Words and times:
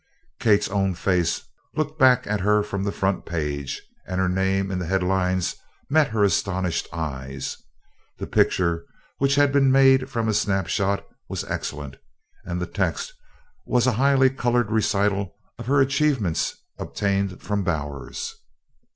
Kate's 0.39 0.67
own 0.67 0.95
face 0.95 1.43
looked 1.75 1.99
back 1.99 2.25
at 2.25 2.39
her 2.39 2.63
from 2.63 2.83
the 2.83 2.91
front 2.91 3.23
page 3.23 3.83
and 4.07 4.19
her 4.19 4.27
name 4.27 4.71
in 4.71 4.79
the 4.79 4.87
headlines 4.87 5.55
met 5.91 6.07
her 6.07 6.23
astonished 6.23 6.87
eyes. 6.91 7.55
The 8.17 8.25
picture, 8.25 8.83
which 9.19 9.35
had 9.35 9.51
been 9.53 9.71
made 9.71 10.09
from 10.09 10.27
a 10.27 10.33
snapshot, 10.33 11.05
was 11.29 11.43
excellent, 11.43 11.97
and 12.45 12.59
the 12.59 12.65
text 12.65 13.13
was 13.67 13.85
a 13.85 13.91
highly 14.01 14.31
colored 14.31 14.71
recital 14.71 15.35
of 15.59 15.67
her 15.67 15.79
achievements 15.79 16.55
obtained 16.79 17.39
from 17.43 17.63
Bowers. 17.63 18.33